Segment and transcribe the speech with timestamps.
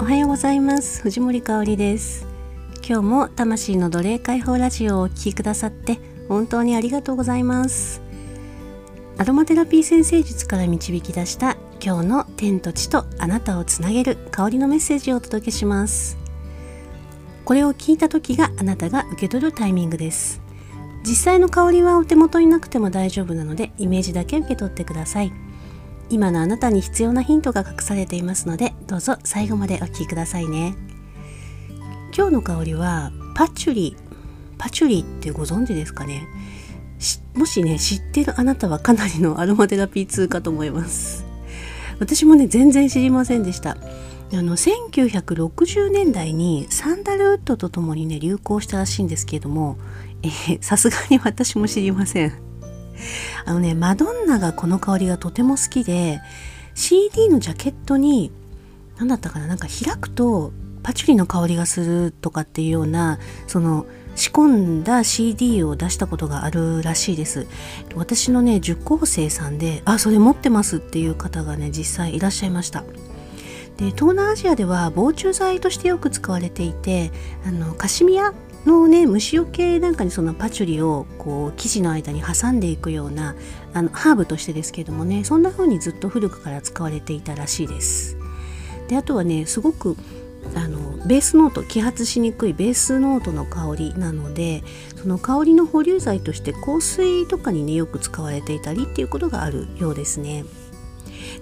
[0.00, 1.02] おはようございます。
[1.02, 2.26] 藤森香里です。
[2.76, 8.00] 今日も魂の奴隷解放ラジオをお聴きくださって本当にありがとうございます。
[9.18, 16.16] アロマテラピー先生術から導き出した今日の天と地とあなたをつなげる香りのメッセージをお届けします。
[17.44, 20.40] これを聞いた時があなたが受け取るタイミングです。
[21.02, 25.49] 実際の香りはお手元になくても大丈夫なのでイメージだけ受け取ってください。
[26.10, 30.74] 今のあなたに必要なヒントが隠されていますのでどうぞ最後までお聴きくださいね。
[32.14, 33.96] 今日の香りはパチュリ
[34.58, 36.26] パチュリってご存知ですかね？
[37.34, 41.24] もしね知ってるあなたはかなりのアロマテラピー通かと思います。
[42.00, 43.76] 私もね全然知りませんでした。
[44.32, 49.76] あの1960年代にサンダルウッドとともにね流行したらしいんですけれども
[50.60, 52.49] さすがに私も知りません。
[53.44, 56.20] あのねマドンナがこの香りがとても好きで
[56.74, 58.32] CD のジャケットに
[58.98, 60.52] 何だったかななんか開くと
[60.82, 67.46] パチュリの香りがするとかっていうようなその仕込んだ CD を出したことがあるらしいです。
[67.94, 72.84] 私のね受講生さんであそれ持ってますっていう方がね実際いらっしゃいました。
[73.76, 77.12] で東南アジアでは防虫剤としてよく使われていて
[77.46, 78.34] あのカシミヤ
[78.66, 83.34] のね虫除けなんかにそのパチュリをこう生地の間に挟んでいくような
[83.72, 88.16] あのハーブとしてですけどもねそんな風にずっと古くから使われていたらしいです。
[88.88, 89.96] であとはねすごく
[90.54, 94.62] あのベースノート揮発しにくいベースノートの香りなので
[94.96, 100.44] その香りの保留剤として香水とかにねよく使われていたりっていうことがあるようですね。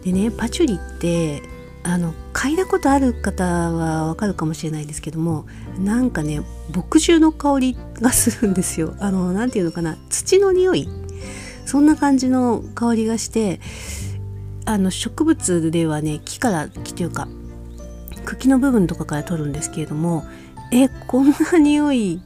[0.04, 1.42] でねパチュリって
[1.82, 5.46] あの嗅いだことある方はわかるかもしれないですけども
[5.78, 6.42] なんかね
[6.74, 8.94] 牧汁の香りがするんですよ。
[9.00, 9.96] あの何て言うのかな。
[10.10, 10.88] 土の匂い。
[11.64, 13.60] そんな感じの香りがして
[14.64, 17.28] あの植物ではね木から木というか
[18.24, 20.24] 茎の部分とかから取るんですけれども
[20.72, 22.22] えこんな匂い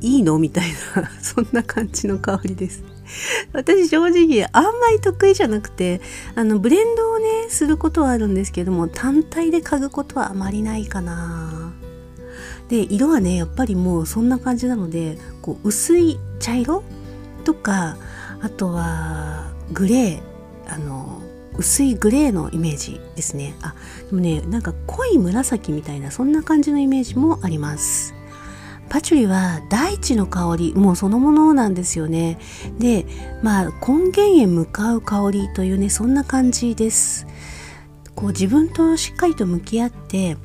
[0.00, 0.38] いいの？
[0.38, 2.84] みたいな そんな感じの香りです。
[3.52, 6.00] 私正直あんまり得意じゃなくて
[6.34, 11.72] あのブレンドをねすることはあるんですけども単体で嗅ぐことはあまりないかな。
[12.68, 16.84] で色はねやっぱりもうそんな感じなのでこう薄い茶色
[17.44, 17.96] とか
[18.40, 21.20] あとはグレーあの
[21.58, 23.54] 薄いグレーのイメージですね。
[23.60, 23.74] あ
[24.08, 28.14] でもねなんか濃い紫みたいなそんな感じのイメージもあります。
[28.90, 32.38] パチュリは大地の香りもうそのものなんですよね。
[32.78, 33.06] で
[33.42, 37.26] まあ根源へ向かう香りというねそんな感じです。
[38.16, 40.36] こう自分としっかりと向き合って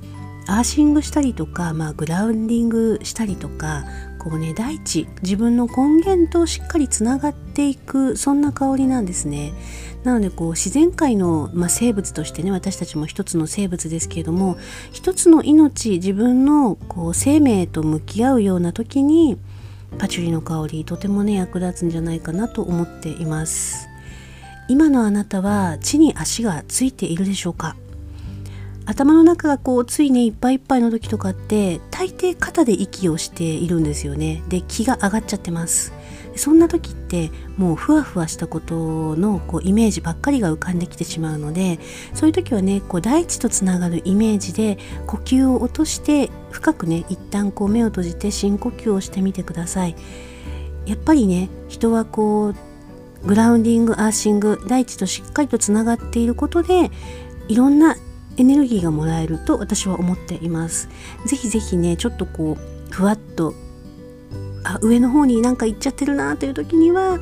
[0.48, 3.84] アーシングしたりとか、まあ、グラウンディングしたりとか
[4.26, 9.54] こうね大地自分の根源としっかりつながっていくそんな香りなんですね。
[10.04, 14.58] なのでこう自然界の、まあ、生物としてね私たちも一つの生物ですけれども
[14.92, 19.38] 一つの命自分のこう生命と向き合うような時に
[20.00, 23.88] パチュリの香りとてもね役立つんじゃないかなと思っています。
[24.68, 27.76] 今のあなたは地に足がついているでしょうか？
[28.86, 34.44] 頭の中がこうついねいっぱいいっぱいの時とかって大抵肩で息をしているんですよね。
[34.48, 35.94] で気が上がっちゃってます。
[36.36, 41.80] そんな時ってもうふわふわしたことのこうイメージばっかりが浮かんできてしまうので
[42.14, 49.96] そういう時はねこう大地とつながるイメージで呼吸を落として深くね一旦こう目を閉じて深呼吸をしてみてください。
[50.86, 52.56] やっぱりね人はこう
[53.26, 56.92] グラウンディングアーシング大地としっかりとつながっていることで
[57.48, 57.96] いろんな
[58.38, 60.90] エネルギーがもらえると私は思っています。
[61.26, 63.54] ぜひぜひねちょっとこうふわっと
[64.64, 67.20] あ上の方になんか行っちゃってるなという時には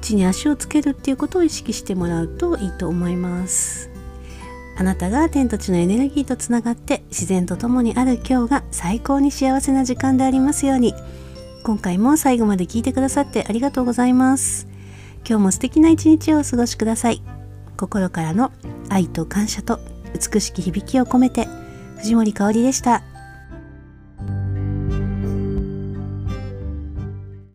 [0.00, 3.90] 地に足をつけるっていうことを意識してもらうといいと思います。
[4.76, 10.94] あなたが天と地のエネルギーとつながって自然と共にある今日が最高に幸せな時間でありますように。
[11.64, 14.68] 今回も最後まで聞いてくださってありがとうございます。
[15.28, 17.20] 今日も素敵な一日をお過ごしください。
[17.76, 18.52] 心からの
[18.88, 19.80] 愛と感謝と
[20.14, 21.48] 美しき響きを込めて
[21.98, 23.02] 藤森かおりでした。